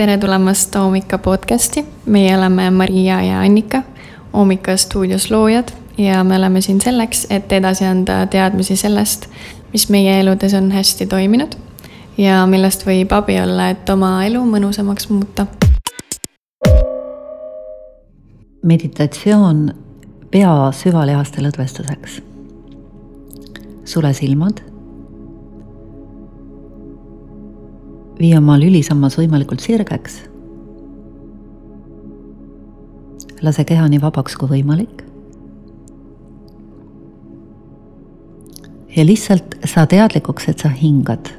[0.00, 3.82] tere tulemast Oomika podcasti, meie oleme Maria ja Annika,
[4.32, 5.68] Oomika stuudios loojad
[5.98, 9.26] ja me oleme siin selleks, et edasi anda teadmisi sellest,
[9.72, 11.52] mis meie eludes on hästi toiminud
[12.16, 15.46] ja millest võib abi olla, et oma elu mõnusamaks muuta.
[18.62, 19.74] meditatsioon
[20.30, 22.22] pea süvalihaste lõdvestuseks.
[23.84, 24.64] sule silmad
[28.20, 30.22] vii oma lülisammas võimalikult sirgeks.
[33.40, 35.04] lase keha nii vabaks kui võimalik.
[38.96, 41.32] ja lihtsalt saa teadlikuks, et sa hingad.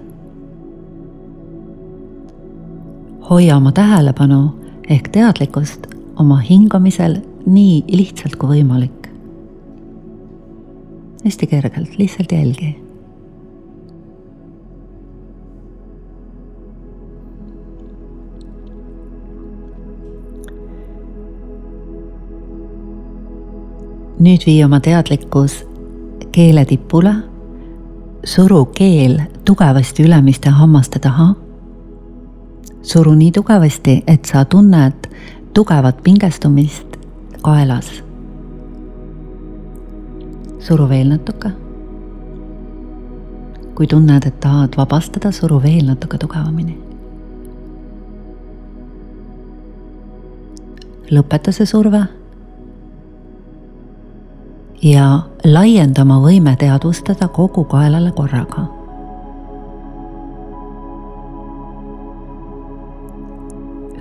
[3.30, 4.44] hoia oma tähelepanu
[4.90, 5.88] ehk teadlikkust
[6.20, 9.10] oma hingamisel nii lihtsalt kui võimalik.
[11.26, 12.91] hästi kergelt, lihtsalt jälgi
[24.22, 25.66] nüüd vii oma teadlikkus
[26.32, 27.14] keele tipule.
[28.26, 31.36] suru keel tugevasti ülemiste hammaste taha.
[32.82, 35.10] suru nii tugevasti, et sa tunned
[35.54, 36.98] tugevat pingestumist
[37.42, 38.04] kaelas.
[40.60, 41.50] suru veel natuke.
[43.76, 46.78] kui tunned, et tahad vabastada, suru veel natuke tugevamini.
[51.12, 52.21] lõpeta see surve
[54.82, 58.68] ja laiendama võime teadvustada kogu kaelale korraga.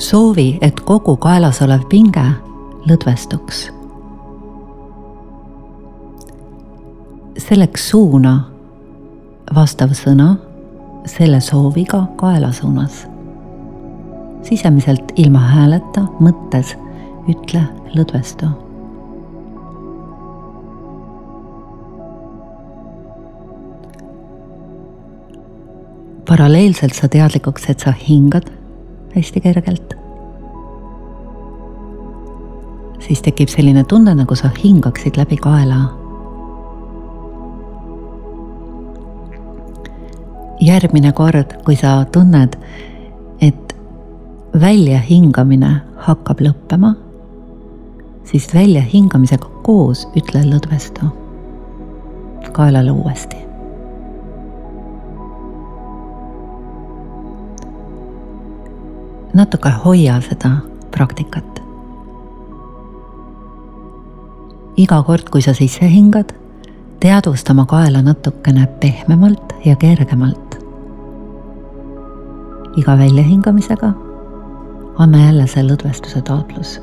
[0.01, 2.25] soovi, et kogu kaelas olev pinge
[2.89, 3.69] lõdvestuks.
[7.39, 8.33] selleks suuna
[9.55, 10.37] vastav sõna
[11.07, 13.07] selle sooviga kaela suunas.
[14.43, 16.77] sisemiselt ilma hääleta, mõttes
[17.29, 17.63] ütle
[17.95, 18.70] lõdvestu
[26.31, 28.51] paralleelselt sa teadlikuks, et sa hingad
[29.17, 29.97] hästi kergelt.
[33.01, 35.81] siis tekib selline tunne, nagu sa hingaksid läbi kaela.
[40.61, 42.55] järgmine kord, kui sa tunned,
[43.41, 43.75] et
[44.61, 45.75] väljahingamine
[46.07, 46.95] hakkab lõppema,
[48.25, 51.11] siis väljahingamisega koos ütle lõdvestu
[52.53, 53.50] kaelale uuesti
[59.35, 60.51] natuke hoia seda
[60.91, 61.61] praktikat.
[64.77, 66.33] iga kord, kui sa sisse hingad,
[67.01, 70.59] teadvusta oma kaela natukene pehmemalt ja kergemalt.
[72.77, 73.93] iga väljahingamisega
[74.99, 76.81] anna jälle see lõdvestuse taotlus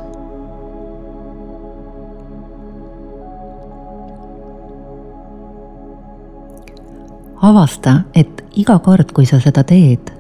[7.41, 10.12] avasta, et iga kord, kui sa seda teed,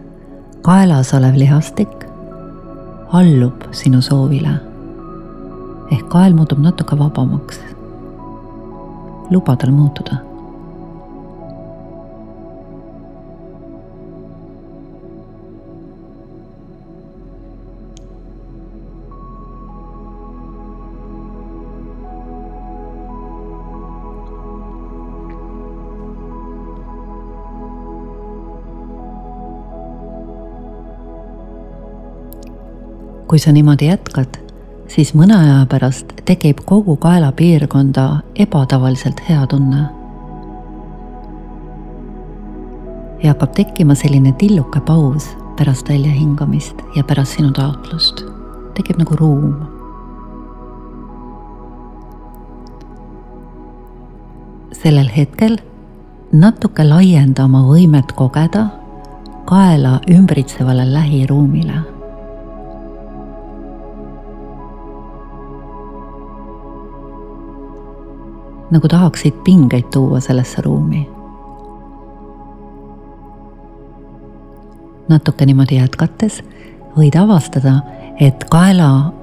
[0.61, 2.06] kaelas olev lihastik
[3.11, 4.53] allub sinu soovile.
[5.91, 7.59] ehk kael muutub natuke vabamaks.
[9.31, 10.26] luba tal muutuda
[33.27, 34.37] kui sa niimoodi jätkad,
[34.87, 39.85] siis mõne aja pärast tekib kogu kaelapiirkonda ebatavaliselt hea tunne.
[43.23, 45.25] ja hakkab tekkima selline tilluke paus
[45.57, 48.23] pärast väljahingamist ja pärast sinu taotlust.
[48.73, 49.55] tekib nagu ruum.
[54.71, 55.57] sellel hetkel
[56.31, 58.67] natuke laienda oma võimet kogeda
[59.45, 61.96] kaela ümbritsevale lähiruumile
[68.71, 71.09] nagu tahaksid pingeid tuua sellesse ruumi.
[75.09, 76.41] natuke niimoodi jätkates
[76.97, 77.79] võid avastada,
[78.19, 79.13] et kaela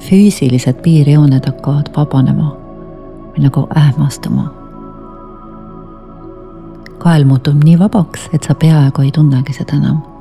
[0.00, 2.50] füüsilised piirjooned hakkavad vabanema
[3.32, 4.50] või nagu ähmastuma.
[6.98, 10.15] kael muutub nii vabaks, et sa peaaegu ei tunnegi seda enam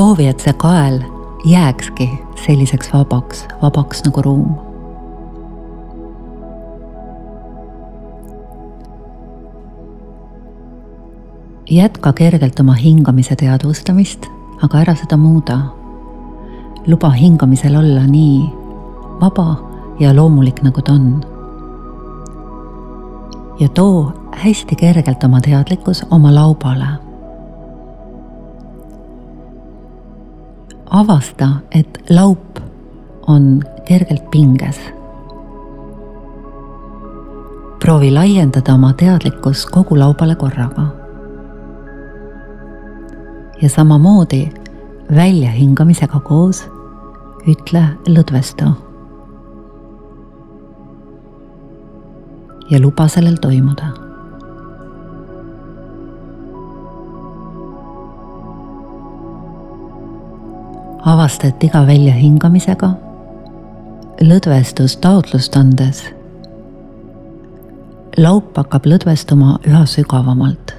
[0.00, 1.00] soovi, et see kael
[1.44, 2.06] jääkski
[2.40, 4.52] selliseks vabaks, vabaks nagu ruum.
[11.70, 14.24] jätka kergelt oma hingamise teadvustamist,
[14.62, 15.58] aga ära seda muuda.
[16.86, 18.40] luba hingamisel olla nii
[19.20, 19.56] vaba
[20.00, 21.20] ja loomulik, nagu ta on.
[23.60, 27.09] ja too hästi kergelt oma teadlikkus oma laubale
[30.90, 32.58] avasta, et laup
[33.26, 34.80] on kergelt pinges.
[37.80, 40.86] proovi laiendada oma teadlikkus kogu laubale korraga.
[43.62, 44.48] ja samamoodi
[45.16, 46.64] väljahingamisega koos
[47.48, 48.70] ütle lõdvestu
[52.70, 54.09] ja luba sellel toimuda.
[61.04, 62.90] Avasta, et iga väljahingamisega
[64.20, 66.02] lõdvestust taotlust andes
[68.20, 70.74] laup hakkab lõdvestuma üha sügavamalt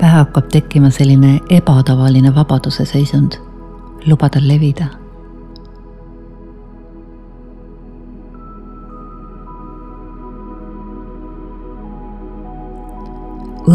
[0.00, 3.32] pähe hakkab tekkima selline ebatavaline vabaduse seisund.
[4.06, 4.86] luba tal levida.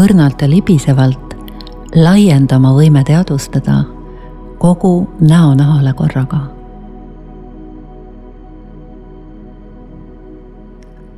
[0.06, 1.34] Õrnalt ja libisevalt
[1.94, 3.82] laiendama võime teadvustada
[4.58, 6.46] kogu näonahale korraga.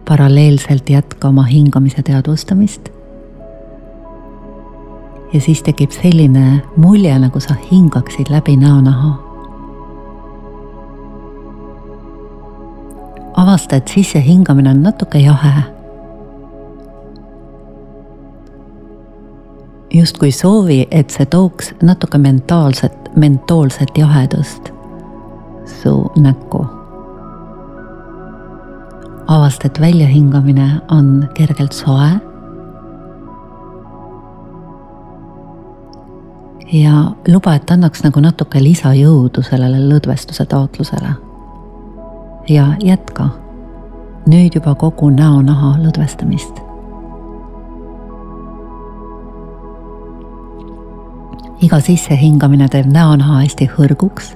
[0.08, 2.88] paralleelselt jätka oma hingamise teadvustamist
[5.32, 9.18] ja siis tekib selline mulje, nagu sa hingaksid läbi näonaha.
[13.36, 15.77] avasta, et sissehingamine on natuke jahe.
[19.98, 24.70] Justkui soovi, et see tooks natuke mentaalset, mentoolset jahedust
[25.82, 26.66] su näkku.
[29.28, 32.08] avasta, et väljahingamine on kergelt soe
[36.72, 41.12] ja luba, et annaks nagu natuke lisajõudu sellele lõdvestuse taotlusele.
[42.48, 43.28] ja jätka
[44.28, 46.67] nüüd juba kogu näonaha lõdvestamist.
[51.62, 54.34] Iga sissehingamine teeb näonaha hästi hõrguks.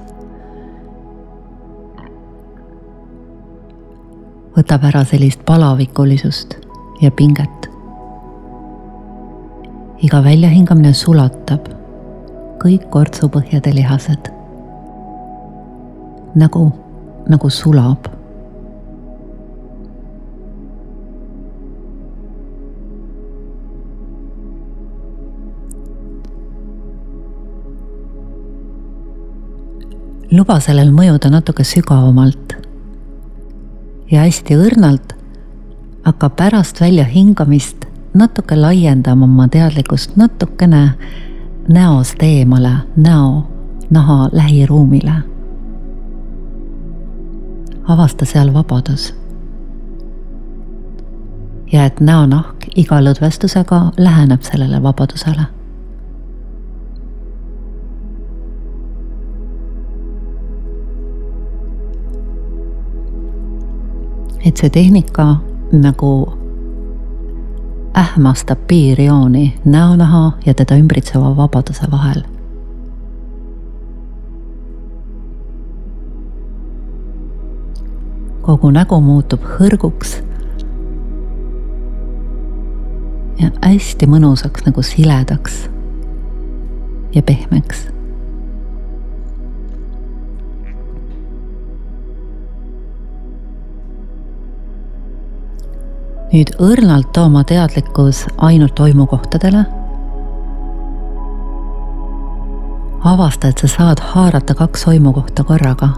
[4.53, 6.57] võtab ära sellist palavikulisust
[7.01, 7.69] ja pinget.
[10.03, 11.69] iga väljahingamine sulatab
[12.63, 14.29] kõik kortsupõhjade lihased.
[16.35, 16.71] nagu,
[17.29, 18.07] nagu sulab.
[30.33, 32.55] Luba sellel mõjuda natuke sügavamalt
[34.11, 35.13] ja hästi õrnalt
[36.05, 37.85] hakkab pärast väljahingamist
[38.17, 40.83] natuke laiendama oma teadlikkust natukene
[41.69, 43.43] näost eemale, näo,
[43.89, 45.13] naha lähiruumile.
[47.87, 49.13] avasta seal vabadus.
[51.71, 55.45] ja et näonahk iga lõdvestusega läheneb sellele vabadusele.
[64.45, 65.35] Et see tehnika
[65.71, 66.33] nagu
[67.97, 72.23] ähmastab piirjooni näonaha ja teda ümbritseva vabaduse vahel.
[78.43, 80.17] kogu nägu muutub hõrguks
[83.39, 85.61] ja hästi mõnusaks nagu siledaks
[87.15, 87.92] ja pehmeks
[96.33, 99.65] nüüd õrnalt too oma teadlikkus ainult toimukohtadele.
[103.03, 105.89] avasta, et sa saad haarata kaks toimukohta korraga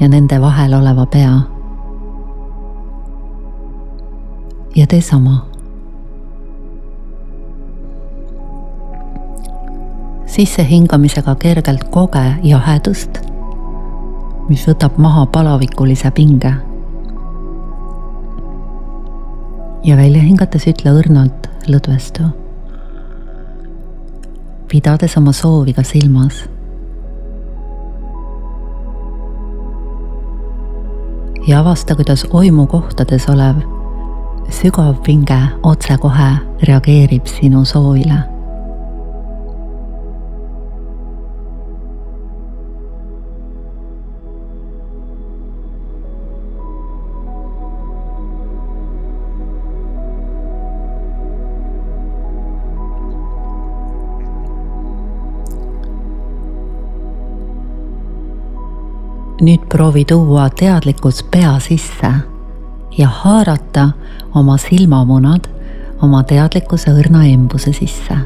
[0.00, 1.40] ja nende vahel oleva pea.
[4.76, 5.46] ja tee sama.
[10.26, 13.18] sissehingamisega kergelt koge jahedust,
[14.48, 16.54] mis võtab maha palavikulise pinge
[19.84, 22.22] ja välja hingates ütle õrnalt lõdvestu.
[24.68, 26.44] pidades oma soovi ka silmas.
[31.46, 33.62] ja avasta, kuidas oimukohtades olev
[34.50, 36.32] sügav pinge otsekohe
[36.62, 38.37] reageerib sinu soovile
[59.40, 62.10] nüüd proovi tuua teadlikkus pea sisse
[62.98, 63.90] ja haarata
[64.34, 65.46] oma silmamunad
[66.02, 68.16] oma teadlikkuse õrna embuse sisse.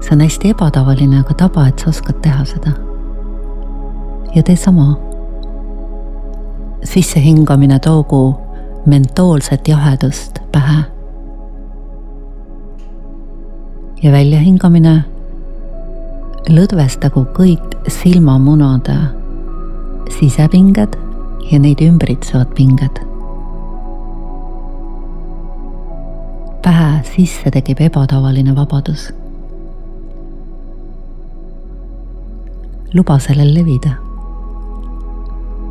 [0.00, 2.72] see on hästi ebatavaline, aga taba, et sa oskad teha seda.
[4.34, 4.98] ja tee sama.
[6.84, 8.34] sissehingamine toogu
[8.86, 10.82] mentoolset jahedust pähe.
[14.02, 15.04] ja väljahingamine
[16.48, 18.96] lõdvestagu kõik silmamunade
[20.10, 20.96] sisepinged
[21.50, 23.02] ja neid ümbritsevad pinged.
[26.64, 29.12] pähe sisse tekib ebatavaline vabadus.
[32.94, 33.90] luba sellel levida.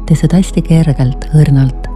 [0.06, 1.90] tee seda hästi kergelt, õrnalt.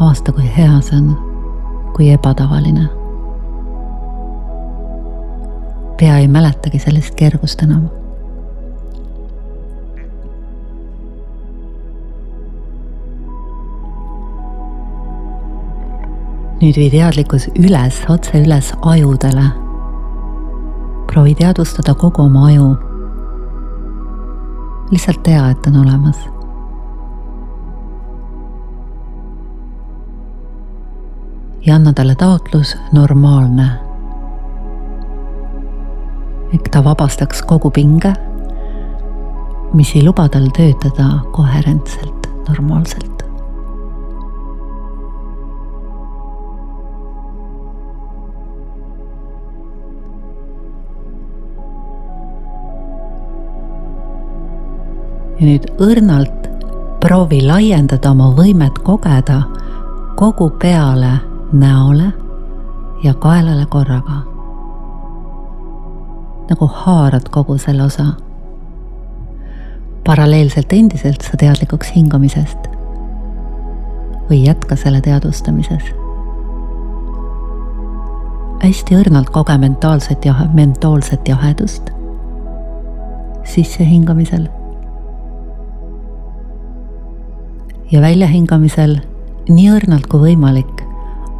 [0.00, 1.16] avasta, kui hea see on,
[1.96, 2.88] kui ebatavaline.
[5.96, 8.01] pea ei mäletagi sellist kergust enam
[16.62, 19.44] nüüd vii teadlikkus üles, otse üles ajudele.
[21.06, 22.76] proovi teadvustada kogu oma aju.
[24.90, 26.18] lihtsalt tea, et on olemas.
[31.66, 33.68] ja anna talle taotlus normaalne.
[36.54, 38.12] ehk ta vabastaks kogu pinge,
[39.74, 43.11] mis ei luba tal töötada koherentselt, normaalselt.
[55.42, 56.46] Ja nüüd õrnalt
[57.02, 59.40] proovi laiendada oma võimet kogeda
[60.14, 61.16] kogu peale,
[61.52, 62.12] näole
[63.02, 64.22] ja kaelale korraga.
[66.50, 68.04] nagu haarad kogu selle osa.
[70.04, 72.70] paralleelselt endiselt sa teadlikuks hingamisest
[74.30, 75.82] või jätka selle teadvustamises.
[78.62, 81.90] hästi õrnalt koge mentaalset ja mentoolset jahedust
[83.44, 84.61] sissehingamisel
[87.92, 88.96] ja väljahingamisel
[89.52, 90.82] nii õrnalt kui võimalik,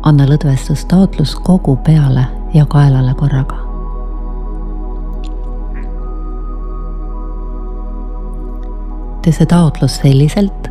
[0.04, 3.60] anna lõdvestustaotlus kogu peale ja kaelale korraga.
[9.22, 10.66] tee see taotlus selliselt,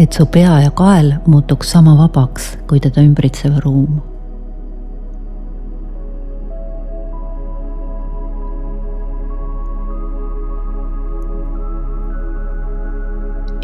[0.00, 4.00] et su pea ja kael muutuks sama vabaks kui teda ümbritsev ruum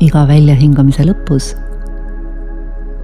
[0.00, 1.50] iga väljahingamise lõpus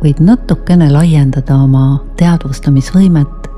[0.00, 3.50] võid natukene laiendada oma teadvustamisvõimet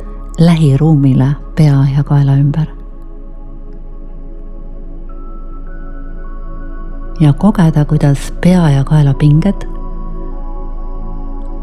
[0.43, 2.67] lähiruumile pea ja kaela ümber.
[7.21, 9.67] ja kogeda, kuidas pea ja kaela pinged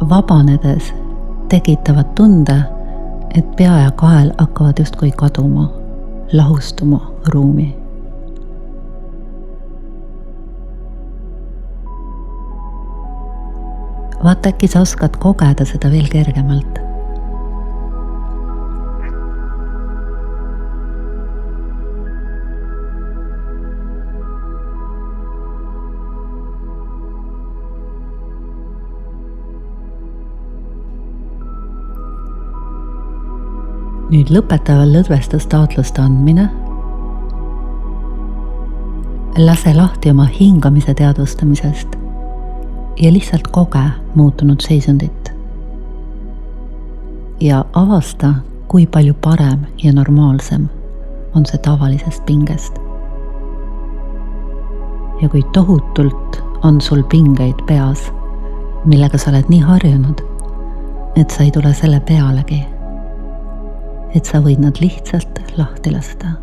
[0.09, 0.93] vabanedes
[1.49, 2.57] tekitavad tunde,
[3.35, 5.69] et pea ja kael hakkavad justkui kaduma,
[6.33, 6.99] lahustuma
[7.31, 7.84] ruumi
[14.23, 16.81] vaata, äkki sa oskad kogeda seda veel kergemalt.
[34.15, 36.45] nüüd lõpetaval lõdvestustaotluste andmine.
[39.37, 41.94] lase lahti oma hingamise teadvustamisest
[43.01, 43.83] ja lihtsalt koge
[44.15, 45.35] muutunud seisundit.
[47.41, 48.33] ja avasta,
[48.67, 50.67] kui palju parem ja normaalsem
[51.35, 52.79] on see tavalisest pingest.
[55.21, 58.11] ja kui tohutult on sul pingeid peas,
[58.85, 60.21] millega sa oled nii harjunud,
[61.15, 62.63] et sa ei tule selle pealegi.
[64.15, 66.39] et sa võid nad lihtsalt lahti lasta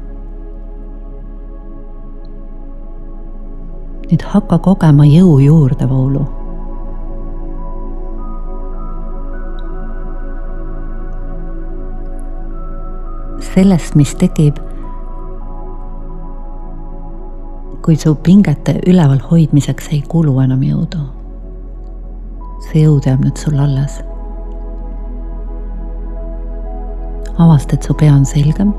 [4.12, 6.41] nüüd hakka kogema jõu juurdevoolu
[13.42, 14.58] sellest, mis tekib,
[17.82, 21.02] kui su pingete üleval hoidmiseks ei kulu enam jõudu.
[22.62, 24.00] see jõud jääb nüüd sul alles.
[27.38, 28.70] avasta, et su pea on selgem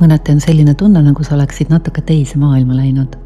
[0.00, 3.18] mõneti on selline tunne, nagu sa oleksid natuke teise maailma läinud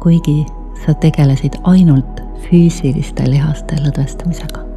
[0.00, 0.46] kuigi
[0.86, 4.70] sa tegelesid ainult füüsiliste lihaste lõdvestamisega.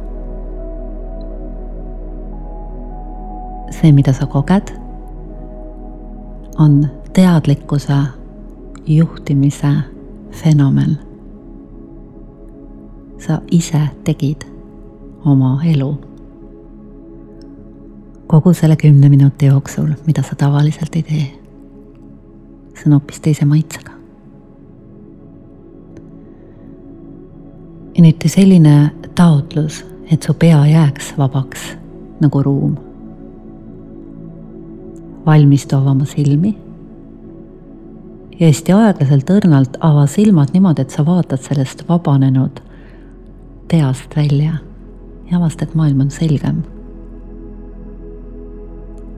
[3.74, 4.70] see, mida sa koged,
[6.58, 7.96] on teadlikkuse
[8.86, 9.72] juhtimise
[10.30, 10.98] fenomen.
[13.18, 14.44] sa ise tegid
[15.24, 15.98] oma elu.
[18.26, 21.26] kogu selle kümne minuti jooksul, mida sa tavaliselt ei tee.
[22.74, 23.93] see on hoopis teise maitsega.
[27.94, 31.70] Ja nüüd selline taotlus, et su pea jääks vabaks
[32.20, 32.76] nagu ruum.
[35.26, 36.58] valmistu avama silmi.
[38.40, 42.60] ja hästi aeglaselt õrnalt ava silmad niimoodi, et sa vaatad sellest vabanenud
[43.68, 44.60] peast välja
[45.30, 46.62] ja avastad, maailm on selgem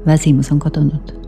[0.07, 1.26] väsimus on kadunud.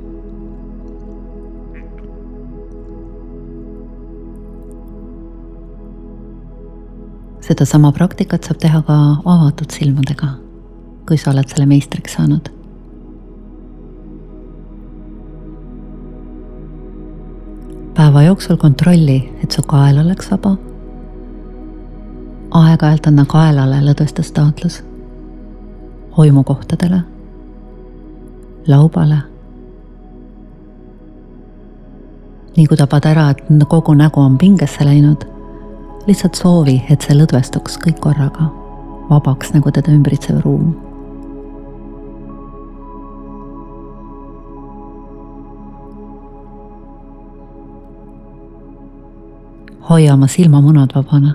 [7.48, 10.28] Sedasama praktikat saab teha ka avatud silmadega,
[11.08, 12.54] kui sa oled selle meistriks saanud.
[17.98, 20.52] päeva jooksul kontrolli, et su kael oleks vaba.
[22.50, 24.82] aeg-ajalt anna kaelale lõdvestustaotlus
[26.16, 27.00] hoimukohtadele
[28.68, 29.18] laubale.
[32.56, 35.26] nii kui tabad ära, et kogu nägu on pingesse läinud,
[36.08, 38.50] lihtsalt soovi, et see lõdvestuks kõik korraga,
[39.10, 40.72] vabaks nagu teda ümbritsev ruum
[49.88, 51.34] hoia oma silmamunad vabana.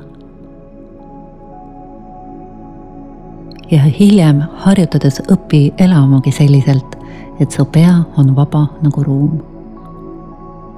[3.72, 6.98] ja hiljem harjutades õpi elamagi selliselt,
[7.42, 9.42] et su pea on vaba nagu ruum.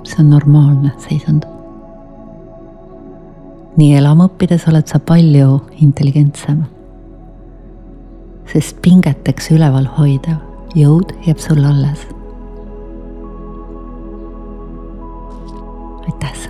[0.03, 1.54] see on normaalne seisund.
[3.75, 6.63] Nii elama õppides oled sa palju intelligentsem.
[8.45, 10.37] sest pingeteks üleval hoidev
[10.77, 12.07] jõud jääb sul alles.
[16.07, 16.44] aitäh.